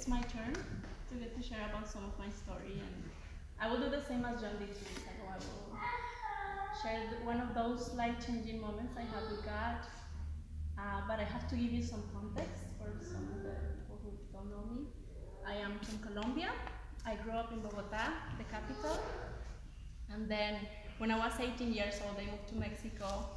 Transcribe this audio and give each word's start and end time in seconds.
it's 0.00 0.08
my 0.08 0.22
turn 0.32 0.54
to 1.10 1.14
get 1.16 1.36
to 1.36 1.42
share 1.46 1.60
about 1.68 1.86
some 1.86 2.02
of 2.02 2.18
my 2.18 2.30
story, 2.30 2.80
and 2.80 3.04
I 3.60 3.68
will 3.68 3.80
do 3.84 3.90
the 3.90 4.02
same 4.02 4.24
as 4.24 4.40
John 4.40 4.56
did 4.58 4.68
weeks 4.68 5.04
ago. 5.04 5.28
I 5.28 5.36
will 5.36 5.76
share 6.80 7.02
one 7.22 7.38
of 7.38 7.54
those 7.54 7.92
life-changing 7.92 8.62
moments 8.62 8.94
I 8.96 9.02
had 9.02 9.30
with 9.30 9.44
God, 9.44 9.76
uh, 10.78 11.02
but 11.06 11.20
I 11.20 11.24
have 11.24 11.46
to 11.50 11.54
give 11.54 11.70
you 11.70 11.82
some 11.82 12.02
context 12.14 12.62
for 12.78 12.88
some 13.04 13.28
of 13.28 13.42
the 13.44 13.52
people 13.76 14.00
who 14.02 14.12
don't 14.32 14.48
know 14.48 14.64
me. 14.72 14.86
I 15.46 15.56
am 15.56 15.78
from 15.80 15.98
Colombia. 15.98 16.48
I 17.04 17.16
grew 17.16 17.32
up 17.32 17.52
in 17.52 17.60
Bogota, 17.60 18.04
the 18.38 18.44
capital, 18.44 18.98
and 20.10 20.30
then 20.30 20.66
when 20.96 21.10
I 21.10 21.18
was 21.18 21.34
18 21.38 21.74
years 21.74 22.00
old, 22.06 22.16
I 22.16 22.24
moved 22.24 22.48
to 22.48 22.56
Mexico, 22.56 23.28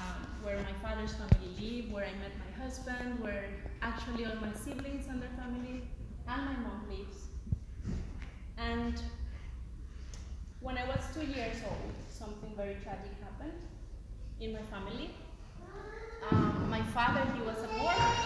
um, 0.00 0.26
where 0.42 0.58
my 0.58 0.72
father's 0.82 1.12
family 1.14 1.50
live, 1.60 1.92
where 1.92 2.04
I 2.04 2.14
met 2.22 2.32
my 2.44 2.64
husband, 2.64 3.20
where 3.20 3.44
actually 3.82 4.26
all 4.26 4.36
my 4.36 4.52
siblings 4.52 5.06
and 5.08 5.20
their 5.22 5.30
family, 5.36 5.82
and 6.28 6.44
my 6.44 6.56
mom 6.56 6.86
lives. 6.88 7.28
And 8.58 9.00
when 10.60 10.78
I 10.78 10.86
was 10.86 11.00
two 11.14 11.26
years 11.26 11.56
old, 11.68 11.92
something 12.10 12.52
very 12.56 12.76
tragic 12.82 13.12
happened 13.22 13.52
in 14.40 14.52
my 14.52 14.62
family. 14.70 15.14
Um, 16.30 16.68
my 16.68 16.82
father, 16.82 17.22
he 17.34 17.40
was 17.42 17.58
at 17.58 17.72
work, 17.84 18.16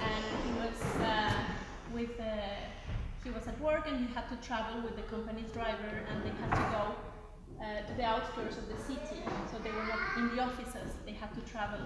and 0.00 0.24
he 0.44 0.52
was 0.60 1.02
uh, 1.02 1.32
with, 1.92 2.18
uh, 2.20 2.24
he 3.24 3.30
was 3.30 3.46
at 3.46 3.60
work, 3.60 3.86
and 3.86 3.98
he 3.98 4.14
had 4.14 4.28
to 4.30 4.36
travel 4.36 4.80
with 4.82 4.96
the 4.96 5.02
company's 5.02 5.50
driver, 5.50 6.02
and 6.08 6.24
they 6.24 6.30
had 6.40 6.50
to 6.52 6.66
go 6.76 6.94
uh, 7.62 7.86
to 7.86 7.94
the 7.94 8.04
outskirts 8.04 8.56
of 8.56 8.68
the 8.68 8.78
city. 8.82 9.20
They 9.62 9.70
were 9.70 9.84
not 9.84 10.00
in 10.16 10.36
the 10.36 10.42
offices; 10.42 10.90
they 11.04 11.12
had 11.12 11.34
to 11.34 11.40
travel 11.42 11.80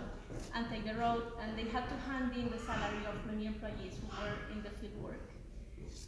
and 0.54 0.68
take 0.68 0.84
the 0.84 0.94
road, 0.94 1.24
and 1.40 1.56
they 1.58 1.68
had 1.70 1.88
to 1.88 1.96
hand 2.08 2.32
in 2.36 2.50
the 2.50 2.58
salary 2.58 3.04
of 3.06 3.14
many 3.26 3.46
employees 3.46 3.94
who 4.00 4.08
were 4.22 4.36
in 4.52 4.62
the 4.62 4.70
field 4.78 4.96
work. 5.02 5.30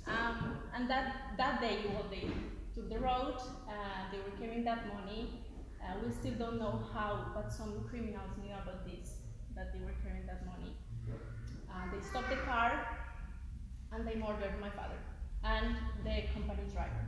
Um, 0.06 0.58
and 0.74 0.88
that, 0.90 1.36
that 1.38 1.60
day, 1.60 1.78
well, 1.88 2.06
they 2.10 2.28
took 2.74 2.88
the 2.90 2.98
road, 2.98 3.36
uh, 3.68 4.10
they 4.12 4.18
were 4.18 4.36
carrying 4.38 4.64
that 4.64 4.86
money. 4.88 5.40
Uh, 5.82 5.94
we 6.04 6.12
still 6.12 6.34
don't 6.34 6.58
know 6.58 6.82
how, 6.92 7.32
but 7.34 7.52
some 7.52 7.84
criminals 7.88 8.30
knew 8.42 8.52
about 8.52 8.86
this, 8.86 9.16
that 9.54 9.72
they 9.72 9.80
were 9.80 9.94
carrying 10.02 10.26
that 10.26 10.44
money. 10.46 10.76
Uh, 11.70 11.90
they 11.92 12.00
stopped 12.06 12.30
the 12.30 12.36
car 12.36 12.86
and 13.92 14.06
they 14.06 14.14
murdered 14.14 14.54
my 14.60 14.70
father 14.70 14.98
and 15.44 15.76
the 16.04 16.22
company 16.32 16.62
driver. 16.72 17.04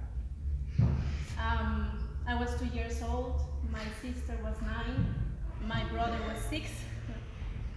Um, 1.40 2.05
I 2.28 2.34
was 2.34 2.50
two 2.58 2.66
years 2.66 3.00
old, 3.02 3.40
my 3.70 3.84
sister 4.02 4.36
was 4.42 4.56
nine, 4.62 5.14
my 5.64 5.84
brother 5.84 6.18
was 6.28 6.42
six. 6.50 6.70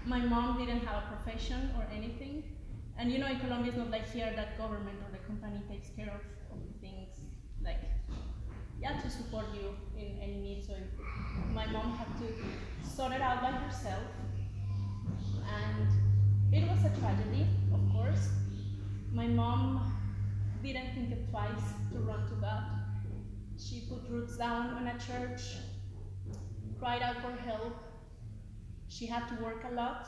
My 0.06 0.20
mom 0.20 0.58
didn't 0.58 0.86
have 0.88 1.04
a 1.04 1.16
profession 1.16 1.70
or 1.78 1.86
anything. 1.96 2.44
And 2.98 3.12
you 3.12 3.20
know, 3.20 3.28
in 3.28 3.40
Colombia, 3.40 3.70
it's 3.70 3.78
not 3.78 3.92
like 3.92 4.12
here 4.12 4.34
that 4.36 4.58
government 4.58 4.98
or 5.06 5.12
the 5.12 5.24
company 5.26 5.62
takes 5.70 5.90
care 5.96 6.08
of, 6.08 6.22
of 6.52 6.60
things 6.82 7.10
like, 7.64 7.82
yeah, 8.82 9.00
to 9.00 9.10
support 9.10 9.46
you 9.54 9.76
in 9.96 10.18
any 10.20 10.38
need. 10.38 10.66
So 10.66 10.74
my 11.54 11.68
mom 11.68 11.96
had 11.98 12.08
to 12.20 12.90
sort 12.90 13.12
it 13.12 13.22
out 13.22 13.42
by 13.42 13.52
herself. 13.52 14.04
And 15.62 15.90
it 16.52 16.68
was 16.68 16.80
a 16.86 17.00
tragedy, 17.00 17.46
of 17.72 17.82
course. 17.94 18.30
My 19.14 19.28
mom 19.28 19.94
didn't 20.64 20.94
think 20.96 21.12
it 21.12 21.30
twice 21.30 21.68
to 21.92 22.00
run 22.00 22.28
to 22.30 22.36
God. 22.36 22.64
She 23.60 23.82
put 23.82 24.10
roots 24.10 24.38
down 24.38 24.70
on 24.72 24.88
a 24.88 24.98
church, 24.98 25.58
cried 26.80 27.02
out 27.02 27.18
for 27.22 27.32
help. 27.32 27.76
She 28.90 29.06
had 29.06 29.28
to 29.30 29.36
work 29.44 29.64
a 29.70 29.74
lot, 29.74 30.08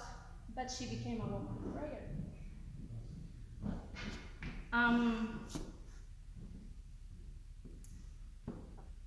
but 0.55 0.69
she 0.69 0.85
became 0.87 1.21
a 1.21 1.25
woman 1.27 1.47
of 1.65 1.73
prayer. 1.73 2.01
Um, 4.73 5.39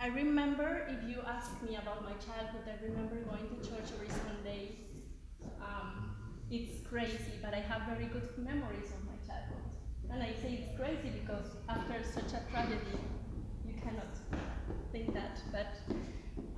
I 0.01 0.09
remember, 0.09 0.87
if 0.89 1.09
you 1.09 1.21
ask 1.27 1.51
me 1.63 1.77
about 1.77 2.05
my 2.05 2.13
childhood, 2.15 2.65
I 2.69 2.83
remember 2.85 3.17
going 3.17 3.49
to 3.49 3.69
church 3.69 3.89
every 3.95 4.09
Sunday. 4.09 4.73
Um, 5.61 6.11
it's 6.51 6.87
crazy, 6.87 7.39
but 7.43 7.55
I 7.55 7.61
have 7.61 7.83
very 7.83 8.07
good 8.07 8.29
memories 8.37 8.91
of 8.93 9.01
my 9.07 9.17
childhood. 9.27 9.65
And 10.11 10.23
I 10.23 10.33
say 10.43 10.61
it's 10.61 10.77
crazy 10.79 11.11
because 11.21 11.47
after 11.69 12.03
such 12.05 12.33
a 12.35 12.43
tragedy, 12.51 12.99
you 13.67 13.75
cannot 13.83 14.13
think 14.93 15.13
that. 15.15 15.39
But 15.51 15.75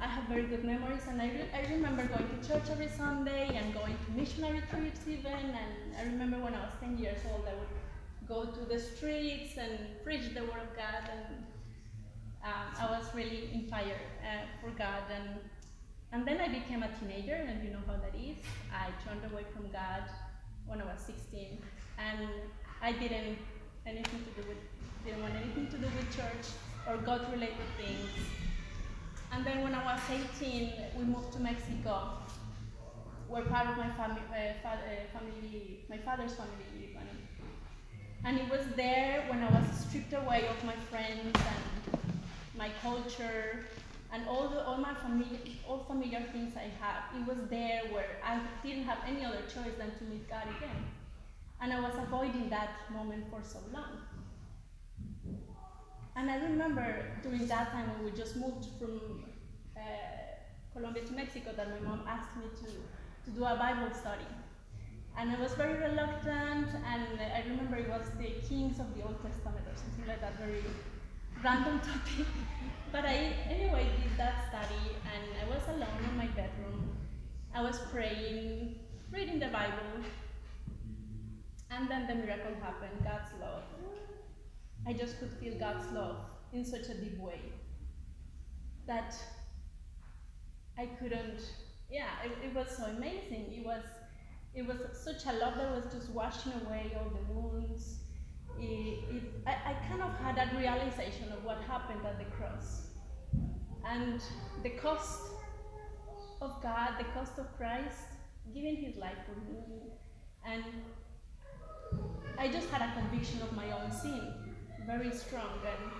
I 0.01 0.07
have 0.07 0.16
very 0.29 0.45
good 0.45 0.65
memories, 0.65 1.03
and 1.09 1.21
I, 1.23 1.27
re- 1.27 1.51
I 1.55 1.73
remember 1.73 2.05
going 2.05 2.29
to 2.29 2.49
church 2.49 2.65
every 2.71 2.89
Sunday 2.89 3.49
and 3.55 3.73
going 3.73 3.97
to 4.05 4.11
missionary 4.13 4.63
trips 4.71 5.01
even. 5.07 5.33
And 5.33 5.97
I 5.99 6.03
remember 6.05 6.39
when 6.39 6.55
I 6.55 6.61
was 6.61 6.73
10 6.81 6.99
years 6.99 7.19
old, 7.31 7.45
I 7.47 7.55
would 7.55 8.29
go 8.29 8.51
to 8.51 8.65
the 8.69 8.81
streets 8.81 9.57
and 9.57 9.79
preach 10.03 10.35
the 10.35 10.43
word 10.43 10.63
of 10.63 10.77
God. 10.77 11.09
And 11.13 11.45
um, 12.45 12.67
I 12.81 12.99
was 12.99 13.07
really 13.15 13.51
in 13.53 13.69
fire 13.69 14.01
uh, 14.23 14.47
for 14.61 14.71
God. 14.77 15.05
And, 15.15 15.39
and 16.13 16.27
then 16.27 16.41
I 16.41 16.49
became 16.49 16.83
a 16.83 16.91
teenager, 16.99 17.35
and 17.35 17.63
you 17.65 17.71
know 17.71 17.83
how 17.87 17.95
that 17.95 18.15
is. 18.19 18.39
I 18.73 18.91
turned 19.09 19.25
away 19.33 19.45
from 19.55 19.71
God 19.71 20.03
when 20.67 20.81
I 20.81 20.85
was 20.85 21.01
16, 21.07 21.59
and 21.99 22.29
I 22.83 22.93
didn't 22.93 23.39
anything 23.87 24.21
to 24.25 24.43
do 24.43 24.49
with 24.49 24.59
didn't 25.05 25.23
want 25.23 25.35
anything 25.37 25.69
to 25.69 25.79
do 25.79 25.87
with 25.87 26.17
church 26.17 26.51
or 26.89 26.97
God-related 26.97 27.69
things. 27.79 28.11
And 29.33 29.45
then 29.45 29.63
when 29.63 29.75
I 29.75 29.85
was 29.85 30.01
18, 30.41 30.73
we 30.99 31.05
moved 31.05 31.33
to 31.35 31.41
Mexico, 31.41 32.11
where 33.29 33.43
part 33.45 33.69
of 33.69 33.77
my 33.77 33.91
family, 33.91 34.23
uh, 34.31 34.69
uh, 34.69 35.19
family, 35.19 35.85
my 35.89 35.99
father's 35.99 36.35
family 36.35 36.67
lived. 36.81 36.97
And, 36.99 37.09
and 38.25 38.39
it 38.39 38.51
was 38.51 38.67
there 38.77 39.25
when 39.29 39.43
I 39.43 39.51
was 39.51 39.67
stripped 39.87 40.13
away 40.13 40.47
of 40.49 40.65
my 40.65 40.77
friends 40.91 41.35
and 41.35 41.99
my 42.57 42.71
culture 42.83 43.67
and 44.13 44.27
all 44.29 44.49
the 44.49 44.65
all 44.65 44.79
my 44.79 44.95
familiar 44.95 45.39
all 45.69 45.85
familiar 45.87 46.21
things 46.33 46.55
I 46.57 46.71
have. 46.81 47.03
It 47.15 47.27
was 47.27 47.49
there 47.49 47.83
where 47.91 48.19
I 48.25 48.41
didn't 48.63 48.85
have 48.85 48.99
any 49.07 49.25
other 49.25 49.43
choice 49.43 49.75
than 49.79 49.91
to 49.99 50.05
meet 50.05 50.29
God 50.29 50.45
again. 50.57 50.85
And 51.61 51.73
I 51.73 51.81
was 51.81 51.93
avoiding 51.99 52.49
that 52.51 52.71
moment 52.93 53.25
for 53.31 53.43
so 53.43 53.59
long. 53.73 54.01
And 56.17 56.31
I 56.31 56.37
remember 56.37 57.05
during 57.23 57.47
that 57.47 57.73
time 57.73 57.91
when 57.93 58.05
we 58.11 58.11
just 58.17 58.37
moved 58.37 58.67
from 58.79 59.25
uh, 59.77 59.81
Colombia 60.73 61.05
to 61.05 61.13
Mexico 61.13 61.51
that 61.55 61.69
my 61.69 61.87
mom 61.87 62.05
asked 62.09 62.35
me 62.39 62.47
to, 62.61 62.67
to 62.67 63.31
do 63.37 63.45
a 63.45 63.55
Bible 63.57 63.95
study. 63.95 64.25
And 65.19 65.31
I 65.31 65.39
was 65.39 65.53
very 65.53 65.75
reluctant, 65.75 66.69
and 66.73 67.21
I 67.21 67.43
remember 67.47 67.77
it 67.77 67.89
was 67.89 68.09
the 68.19 68.33
Kings 68.49 68.81
of 68.81 68.95
the 68.97 69.03
Old 69.03 69.21
Testament 69.23 69.65
or 69.69 69.77
something 69.77 70.07
like 70.07 70.21
that, 70.23 70.39
very 70.39 70.65
random 71.45 71.81
topic. 71.87 72.27
but 72.93 73.05
I, 73.05 73.33
anyway, 73.49 73.87
did 74.03 74.17
that 74.17 74.49
study, 74.49 74.97
and 75.13 75.25
I 75.43 75.55
was 75.55 75.63
alone 75.69 76.01
in 76.11 76.17
my 76.17 76.27
bedroom. 76.29 76.97
I 77.55 77.63
was 77.63 77.79
praying, 77.93 78.77
reading 79.13 79.39
the 79.39 79.49
Bible, 79.49 80.05
and 81.71 81.89
then 81.91 82.07
the 82.07 82.15
miracle 82.15 82.53
happened 82.63 83.05
God's 83.05 83.33
love. 83.41 83.65
I 84.87 84.93
just 84.93 85.19
could 85.19 85.33
feel 85.41 85.59
God's 85.59 85.91
love 85.93 86.25
in 86.53 86.65
such 86.65 86.89
a 86.89 86.95
deep 86.95 87.19
way 87.19 87.41
that 88.87 89.15
I 90.79 90.87
couldn't. 90.87 91.41
Yeah, 91.91 92.09
it, 92.25 92.47
it 92.47 92.55
was 92.55 92.77
so 92.77 92.85
amazing. 92.85 93.53
It 93.53 93.65
was, 93.65 93.83
it 94.55 94.67
was 94.67 94.77
such 94.93 95.25
a 95.27 95.37
love 95.37 95.57
that 95.57 95.75
was 95.75 95.93
just 95.93 96.11
washing 96.11 96.53
away 96.65 96.93
all 96.97 97.11
the 97.11 97.33
wounds. 97.33 98.01
It, 98.59 99.05
it, 99.11 99.23
I, 99.47 99.73
I 99.73 99.89
kind 99.89 100.03
of 100.03 100.17
had 100.19 100.37
that 100.37 100.57
realization 100.57 101.33
of 101.33 101.45
what 101.45 101.61
happened 101.63 102.07
at 102.07 102.19
the 102.19 102.25
cross, 102.37 102.87
and 103.85 104.21
the 104.63 104.71
cost 104.71 105.21
of 106.41 106.63
God, 106.63 106.93
the 106.99 107.05
cost 107.13 107.39
of 107.39 107.55
Christ 107.57 108.07
giving 108.55 108.77
His 108.77 108.97
life 108.97 109.19
for 109.27 109.39
me, 109.51 109.91
and 110.47 110.65
I 112.39 112.49
just 112.49 112.69
had 112.71 112.83
a 112.83 112.93
conviction 113.01 113.43
of 113.43 113.53
my 113.53 113.71
own 113.73 113.91
sin, 113.93 114.46
very 114.87 115.13
strong, 115.13 115.61
and 115.67 115.93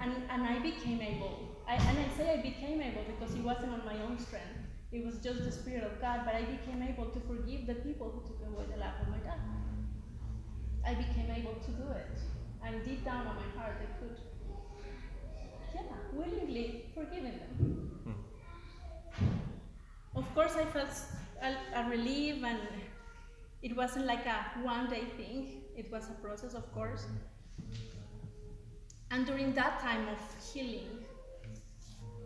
and, 0.00 0.22
and 0.30 0.42
I 0.42 0.58
became 0.60 1.02
able. 1.02 1.56
I, 1.66 1.74
and 1.74 1.98
I 1.98 2.08
say 2.16 2.32
I 2.32 2.36
became 2.40 2.80
able 2.80 3.02
because 3.04 3.34
it 3.34 3.42
wasn't 3.42 3.72
on 3.72 3.84
my 3.84 4.00
own 4.02 4.18
strength. 4.18 4.68
It 4.90 5.04
was 5.04 5.18
just 5.18 5.44
the 5.44 5.52
Spirit 5.52 5.84
of 5.84 6.00
God, 6.00 6.22
but 6.24 6.34
I 6.34 6.42
became 6.42 6.82
able 6.82 7.06
to 7.06 7.20
forgive 7.20 7.66
the 7.66 7.74
people 7.74 8.10
who 8.10 8.26
took 8.26 8.40
away 8.46 8.64
the 8.72 8.78
life 8.78 8.94
of 9.02 9.08
my 9.08 9.18
dad. 9.18 9.38
I 10.86 10.94
became 10.94 11.30
able 11.30 11.56
to 11.60 11.70
do 11.72 11.90
it. 11.90 12.18
And 12.64 12.82
deep 12.84 13.04
down 13.04 13.26
on 13.26 13.36
my 13.36 13.60
heart, 13.60 13.76
I 13.82 13.86
could, 14.00 14.18
yeah, 15.74 15.82
willingly 16.12 16.86
forgiving 16.94 17.38
them. 17.38 17.90
Hmm. 18.04 18.12
Of 20.16 20.34
course, 20.34 20.56
I 20.56 20.64
felt 20.64 20.88
a, 21.42 21.80
a 21.80 21.90
relief, 21.90 22.42
and 22.42 22.58
it 23.62 23.76
wasn't 23.76 24.06
like 24.06 24.24
a 24.26 24.46
one 24.62 24.88
day 24.88 25.04
thing, 25.16 25.62
it 25.76 25.92
was 25.92 26.08
a 26.08 26.14
process, 26.22 26.54
of 26.54 26.72
course. 26.72 27.06
And 29.10 29.26
during 29.26 29.54
that 29.54 29.80
time 29.80 30.06
of 30.08 30.18
healing, 30.52 31.04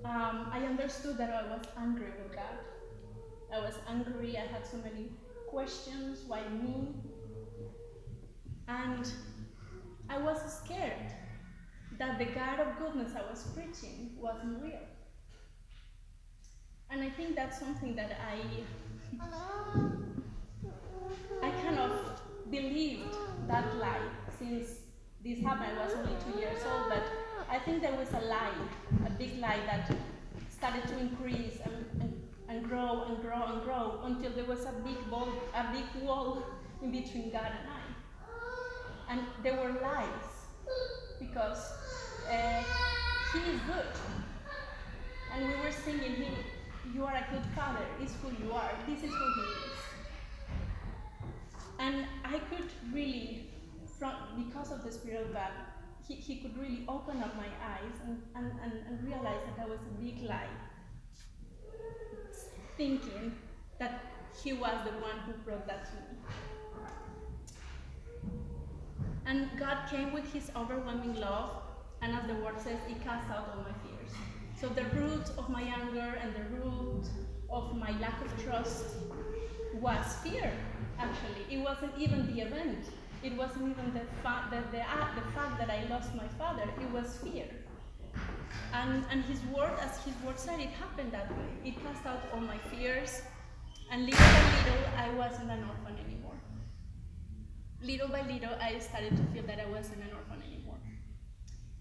um, 0.04 0.50
I 0.52 0.64
understood 0.66 1.16
that 1.18 1.30
I 1.30 1.54
was 1.54 1.64
angry 1.78 2.10
with 2.22 2.34
God. 2.34 2.58
I 3.54 3.60
was 3.60 3.74
angry, 3.88 4.36
I 4.36 4.46
had 4.52 4.66
so 4.66 4.78
many 4.78 5.12
questions 5.48 6.24
why 6.26 6.40
me? 6.48 6.88
And 8.66 9.12
I 10.08 10.18
was 10.18 10.38
scared 10.64 11.12
that 11.98 12.18
the 12.18 12.24
God 12.24 12.58
of 12.60 12.78
goodness 12.78 13.12
I 13.16 13.30
was 13.30 13.44
preaching 13.54 14.16
wasn't 14.18 14.62
real. 14.62 14.86
And 16.90 17.02
I 17.02 17.10
think 17.10 17.36
that's 17.36 17.58
something 17.58 17.94
that 17.96 18.18
I 18.20 18.38
I 21.42 21.50
kind 21.50 21.78
of 21.78 22.20
believed 22.50 23.14
that 23.48 23.76
lie 23.76 24.08
since 24.38 24.68
this 25.24 25.40
happened. 25.40 25.78
I 25.78 25.84
was 25.84 25.94
only 25.94 26.16
two 26.24 26.38
years 26.38 26.60
old, 26.66 26.88
but 26.88 27.04
I 27.48 27.58
think 27.58 27.82
there 27.82 27.94
was 27.94 28.08
a 28.10 28.20
lie, 28.26 28.50
a 29.06 29.10
big 29.10 29.38
lie 29.38 29.60
that 29.66 29.90
started 30.48 30.86
to 30.88 30.98
increase 30.98 31.58
and, 31.64 31.74
and, 32.00 32.22
and 32.48 32.68
grow 32.68 33.04
and 33.08 33.22
grow 33.22 33.42
and 33.42 33.62
grow 33.62 34.00
until 34.04 34.32
there 34.32 34.44
was 34.44 34.64
a 34.64 34.72
big 34.84 34.96
wall, 35.10 35.28
a 35.54 35.72
big 35.72 36.02
wall 36.02 36.42
in 36.82 36.90
between 36.90 37.30
God 37.30 37.46
and 37.46 37.68
I. 37.68 39.12
And 39.12 39.20
there 39.42 39.56
were 39.56 39.80
lies 39.80 40.46
because 41.20 41.72
uh, 42.30 42.62
He 43.32 43.38
is 43.52 43.60
good. 43.66 43.92
And 45.34 45.46
we 45.46 45.54
were 45.54 45.72
singing, 45.72 46.14
he, 46.14 46.28
You 46.94 47.04
are 47.04 47.14
a 47.14 47.26
good 47.30 47.46
father, 47.54 47.84
is 48.02 48.12
who 48.22 48.44
you 48.44 48.52
are, 48.52 48.70
this 48.88 48.98
is 48.98 49.10
who 49.10 49.32
He 49.34 49.40
is. 49.40 49.78
And 51.78 52.06
I 52.24 52.38
could 52.38 52.70
really, 52.92 53.51
from, 54.02 54.44
because 54.48 54.72
of 54.72 54.82
the 54.82 54.90
Spirit 54.90 55.28
of 55.30 55.36
he, 56.08 56.14
he 56.14 56.40
could 56.40 56.58
really 56.58 56.84
open 56.88 57.22
up 57.22 57.36
my 57.36 57.46
eyes 57.46 57.94
and, 58.04 58.20
and, 58.34 58.50
and, 58.64 58.72
and 58.88 59.06
realize 59.06 59.38
that 59.46 59.56
that 59.56 59.68
was 59.68 59.78
a 59.78 60.02
big 60.02 60.24
lie. 60.24 60.48
Thinking 62.76 63.32
that 63.78 64.00
he 64.42 64.54
was 64.54 64.74
the 64.84 64.90
one 64.98 65.18
who 65.24 65.34
brought 65.44 65.68
that 65.68 65.84
to 65.84 65.92
me. 65.92 66.18
And 69.24 69.48
God 69.56 69.86
came 69.88 70.12
with 70.12 70.32
his 70.32 70.50
overwhelming 70.56 71.14
love, 71.20 71.62
and 72.00 72.12
as 72.12 72.26
the 72.26 72.34
word 72.34 72.60
says, 72.60 72.78
He 72.88 72.94
cast 72.94 73.30
out 73.30 73.54
all 73.54 73.62
my 73.62 73.72
fears. 73.84 74.12
So 74.60 74.68
the 74.68 74.82
root 74.98 75.30
of 75.38 75.48
my 75.48 75.62
anger 75.62 76.18
and 76.20 76.34
the 76.34 76.56
root 76.56 77.06
of 77.48 77.76
my 77.76 77.96
lack 78.00 78.20
of 78.24 78.44
trust 78.44 78.96
was 79.74 80.16
fear, 80.24 80.52
actually. 80.98 81.56
It 81.56 81.62
wasn't 81.62 81.92
even 81.96 82.26
the 82.34 82.40
event. 82.42 82.86
It 83.22 83.36
wasn't 83.36 83.70
even 83.70 83.94
the, 83.94 84.04
fa- 84.22 84.48
the, 84.50 84.60
the, 84.76 84.82
uh, 84.82 85.14
the 85.14 85.30
fact 85.32 85.58
that 85.58 85.70
I 85.70 85.86
lost 85.88 86.14
my 86.14 86.26
father. 86.38 86.64
It 86.80 86.90
was 86.90 87.18
fear. 87.18 87.46
And, 88.74 89.04
and 89.10 89.24
his 89.24 89.40
word, 89.54 89.72
as 89.80 90.02
his 90.04 90.14
word 90.24 90.38
said, 90.38 90.58
it 90.58 90.70
happened 90.70 91.12
that 91.12 91.30
way. 91.30 91.70
It 91.70 91.82
cast 91.84 92.04
out 92.04 92.20
all 92.34 92.40
my 92.40 92.58
fears. 92.58 93.22
And 93.92 94.06
little 94.06 94.18
by 94.18 94.42
little, 94.56 94.84
I 94.96 95.10
wasn't 95.14 95.50
an 95.50 95.64
orphan 95.68 95.98
anymore. 96.04 96.34
Little 97.82 98.08
by 98.08 98.22
little, 98.22 98.54
I 98.60 98.78
started 98.78 99.16
to 99.16 99.22
feel 99.32 99.46
that 99.46 99.60
I 99.60 99.66
wasn't 99.66 100.02
an 100.02 100.10
orphan 100.16 100.42
anymore. 100.44 100.78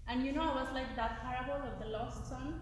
And 0.06 0.24
you 0.24 0.32
know, 0.32 0.42
I 0.42 0.62
was 0.62 0.68
like 0.72 0.94
that 0.94 1.22
parable 1.22 1.66
of 1.66 1.78
the 1.80 1.86
lost 1.86 2.28
son, 2.28 2.60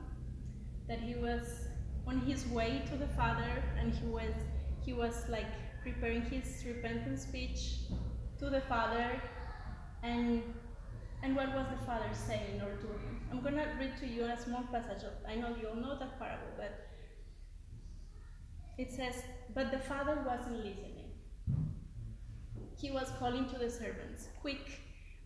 that 0.88 1.00
he 1.00 1.16
was 1.16 1.66
on 2.06 2.20
his 2.20 2.46
way 2.48 2.82
to 2.90 2.96
the 2.96 3.08
father, 3.08 3.62
and 3.78 3.92
he 3.92 4.06
was 4.06 4.34
he 4.80 4.92
was 4.92 5.28
like 5.28 5.52
preparing 5.82 6.22
his 6.22 6.64
repentance 6.66 7.22
speech 7.22 7.90
to 8.40 8.50
the 8.50 8.60
father, 8.62 9.20
and 10.02 10.42
and 11.22 11.36
what 11.36 11.54
was 11.54 11.66
the 11.78 11.86
father 11.86 12.10
saying 12.12 12.60
or 12.62 12.74
doing? 12.76 13.20
I'm 13.30 13.42
gonna 13.42 13.66
read 13.78 13.96
to 14.00 14.06
you 14.06 14.24
a 14.24 14.36
small 14.36 14.64
passage 14.72 15.04
of 15.04 15.12
I 15.28 15.36
know 15.36 15.54
you 15.60 15.68
all 15.68 15.76
know 15.76 15.98
that 15.98 16.18
parable, 16.18 16.52
but 16.56 16.88
it 18.78 18.90
says, 18.90 19.22
But 19.54 19.70
the 19.70 19.78
father 19.78 20.24
wasn't 20.26 20.64
listening. 20.64 21.10
He 22.78 22.90
was 22.90 23.12
calling 23.18 23.46
to 23.50 23.58
the 23.58 23.68
servants, 23.68 24.28
Quick, 24.40 24.80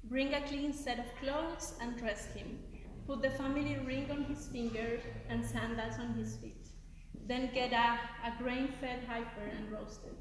bring 0.05 0.35
a 0.35 0.41
clean 0.49 0.73
set 0.73 0.99
of 0.99 1.07
clothes 1.21 1.75
and 1.81 1.97
dress 1.97 2.27
him. 2.35 2.59
Put 3.07 3.23
the 3.23 3.31
family 3.31 3.79
ring 3.87 4.11
on 4.11 4.25
his 4.25 4.49
finger 4.49 4.99
and 5.29 5.47
sandals 5.47 6.01
on 6.01 6.15
his 6.15 6.37
feet. 6.39 6.67
Then 7.29 7.51
get 7.55 7.73
a, 7.73 8.01
a 8.27 8.43
grain 8.43 8.73
fed 8.81 9.05
heifer 9.07 9.47
and 9.57 9.71
roast 9.71 10.01
it. 10.05 10.19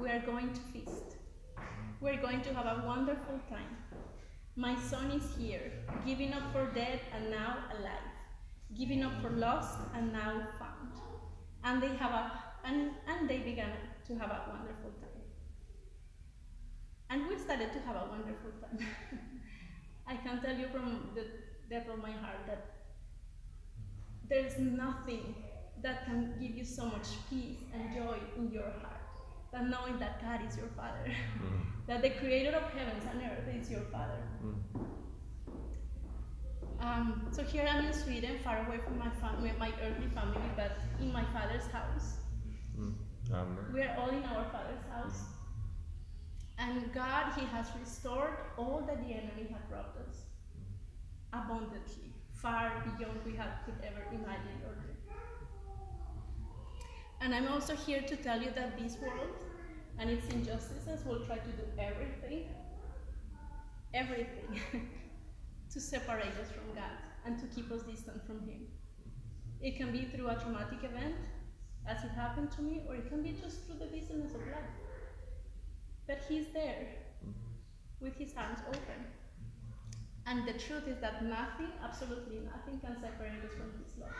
We 0.00 0.08
are 0.08 0.20
going 0.20 0.52
to 0.52 0.60
feast. 0.72 1.16
We're 2.00 2.22
going 2.22 2.40
to 2.42 2.54
have 2.54 2.64
a 2.64 2.82
wonderful 2.86 3.38
time. 3.50 3.76
My 4.56 4.74
son 4.80 5.10
is 5.10 5.36
here, 5.36 5.70
giving 6.06 6.32
up 6.32 6.50
for 6.50 6.64
dead 6.74 7.00
and 7.14 7.30
now 7.30 7.58
alive, 7.78 8.08
giving 8.74 9.02
up 9.02 9.20
for 9.20 9.28
lost 9.28 9.76
and 9.94 10.10
now 10.10 10.48
found. 10.58 10.92
And 11.62 11.82
they 11.82 11.94
have 11.96 12.12
a 12.12 12.32
and, 12.64 12.92
and 13.06 13.28
they 13.28 13.38
began 13.38 13.72
to 14.06 14.14
have 14.14 14.30
a 14.30 14.44
wonderful 14.48 14.92
time. 14.98 15.20
And 17.10 17.28
we 17.28 17.38
started 17.38 17.70
to 17.74 17.80
have 17.80 17.96
a 17.96 18.08
wonderful 18.08 18.52
time. 18.62 18.78
I 20.06 20.16
can 20.16 20.40
tell 20.40 20.56
you 20.56 20.68
from 20.72 21.10
the 21.14 21.26
depth 21.68 21.90
of 21.90 21.98
my 21.98 22.12
heart 22.12 22.46
that 22.46 22.64
there's 24.26 24.58
nothing 24.58 25.34
that 25.82 26.06
can 26.06 26.34
give 26.40 26.56
you 26.56 26.64
so 26.64 26.86
much 26.86 27.08
peace 27.28 27.58
and 27.74 27.94
joy 27.94 28.16
in 28.38 28.50
your 28.50 28.70
heart 28.80 28.99
than 29.52 29.70
knowing 29.70 29.98
that 29.98 30.20
God 30.22 30.40
is 30.46 30.56
your 30.56 30.68
Father, 30.76 31.04
mm. 31.06 31.60
that 31.86 32.02
the 32.02 32.10
Creator 32.10 32.56
of 32.56 32.70
heavens 32.72 33.04
and 33.10 33.22
earth 33.22 33.54
is 33.54 33.70
your 33.70 33.82
Father. 33.92 34.22
Mm. 34.44 34.86
Um, 36.80 37.28
so 37.30 37.42
here 37.42 37.66
I'm 37.68 37.84
in 37.84 37.92
Sweden, 37.92 38.38
far 38.42 38.66
away 38.66 38.78
from 38.78 38.98
my 38.98 39.10
family, 39.20 39.52
my 39.58 39.72
earthly 39.82 40.08
family, 40.14 40.40
but 40.56 40.78
in 41.00 41.12
my 41.12 41.24
father's 41.24 41.66
house. 41.66 42.16
Mm. 42.78 42.94
We 43.72 43.82
are 43.82 43.96
all 43.98 44.10
in 44.10 44.24
our 44.24 44.44
father's 44.50 44.84
house. 44.90 45.22
And 46.58 46.92
God, 46.92 47.32
He 47.36 47.44
has 47.46 47.66
restored 47.78 48.36
all 48.56 48.82
that 48.86 49.00
the 49.00 49.12
enemy 49.12 49.46
had 49.50 49.62
robbed 49.70 49.96
us 50.08 50.24
abundantly, 51.32 52.12
far 52.32 52.82
beyond 52.98 53.20
we 53.24 53.36
had, 53.36 53.64
could 53.64 53.76
ever 53.84 54.04
imagine 54.10 54.60
or 54.66 54.74
dream. 54.74 54.99
And 57.20 57.34
I'm 57.34 57.48
also 57.48 57.76
here 57.76 58.00
to 58.00 58.16
tell 58.16 58.40
you 58.40 58.50
that 58.54 58.78
this 58.78 58.96
world 58.98 59.44
and 59.98 60.08
its 60.08 60.26
injustices 60.32 61.04
will 61.04 61.24
try 61.26 61.36
to 61.36 61.50
do 61.50 61.64
everything, 61.78 62.48
everything, 63.92 64.60
to 65.72 65.80
separate 65.80 66.34
us 66.40 66.50
from 66.50 66.74
God 66.74 66.96
and 67.26 67.38
to 67.38 67.46
keep 67.54 67.70
us 67.70 67.82
distant 67.82 68.26
from 68.26 68.40
Him. 68.48 68.66
It 69.60 69.76
can 69.76 69.92
be 69.92 70.06
through 70.06 70.28
a 70.28 70.36
traumatic 70.36 70.82
event, 70.82 71.14
as 71.86 72.02
it 72.04 72.10
happened 72.12 72.50
to 72.52 72.62
me, 72.62 72.82
or 72.88 72.94
it 72.94 73.08
can 73.10 73.22
be 73.22 73.36
just 73.40 73.66
through 73.66 73.78
the 73.78 73.86
business 73.86 74.34
of 74.34 74.40
life. 74.46 74.72
But 76.06 76.20
He's 76.26 76.46
there 76.54 76.86
with 78.00 78.16
His 78.16 78.32
arms 78.34 78.60
open. 78.66 79.04
And 80.26 80.48
the 80.48 80.54
truth 80.54 80.88
is 80.88 80.98
that 81.02 81.24
nothing, 81.24 81.68
absolutely 81.84 82.38
nothing, 82.38 82.80
can 82.80 82.96
separate 82.98 83.44
us 83.44 83.52
from 83.52 83.72
His 83.84 83.92
love. 84.00 84.16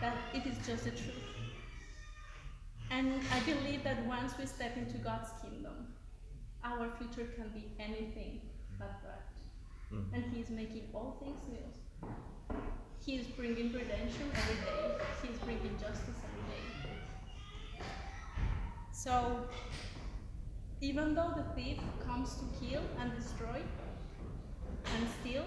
That 0.00 0.16
it 0.32 0.46
is 0.46 0.64
just 0.64 0.84
the 0.84 0.90
truth. 0.90 1.49
And 2.90 3.20
I 3.32 3.40
believe 3.40 3.84
that 3.84 4.04
once 4.06 4.32
we 4.38 4.46
step 4.46 4.76
into 4.76 4.98
God's 4.98 5.30
kingdom, 5.40 5.94
our 6.64 6.90
future 6.98 7.28
can 7.36 7.48
be 7.50 7.72
anything 7.78 8.40
but 8.78 9.00
bright. 9.02 9.40
Mm. 9.92 10.12
And 10.12 10.32
He 10.32 10.40
is 10.40 10.50
making 10.50 10.88
all 10.92 11.16
things 11.22 11.38
new. 11.48 12.08
He 13.04 13.16
is 13.16 13.26
bringing 13.28 13.72
redemption 13.72 14.30
every 14.34 14.56
day. 14.56 15.04
He 15.22 15.28
is 15.28 15.38
bringing 15.38 15.78
justice 15.78 16.18
every 16.28 16.44
day. 16.52 17.84
So, 18.92 19.48
even 20.80 21.14
though 21.14 21.32
the 21.36 21.44
thief 21.54 21.78
comes 22.06 22.34
to 22.34 22.44
kill 22.60 22.82
and 22.98 23.14
destroy 23.16 23.62
and 24.96 25.06
steal, 25.20 25.44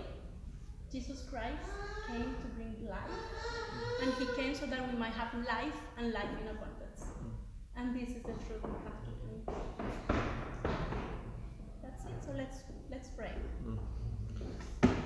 Jesus 0.92 1.24
Christ 1.30 1.62
came 2.08 2.36
to 2.42 2.48
bring 2.56 2.76
life. 2.90 3.00
And 4.02 4.14
He 4.14 4.26
came 4.36 4.56
so 4.56 4.66
that 4.66 4.92
we 4.92 4.98
might 4.98 5.14
have 5.14 5.34
life 5.46 5.80
and 5.98 6.14
life 6.14 6.30
in 6.42 6.48
abundance 6.48 6.83
and 7.76 7.96
this 7.96 8.10
is 8.10 8.24
the 8.24 8.34
truth 8.46 8.64
we 8.64 8.78
have 8.86 9.00
to 9.04 9.12
do. 9.22 9.34
That's 11.82 12.06
it. 12.06 12.24
So 12.26 12.32
let's 12.36 12.64
let's 12.90 13.10
pray. 13.10 13.32
Mm. 13.66 13.78